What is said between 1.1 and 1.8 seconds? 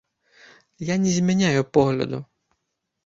змяняю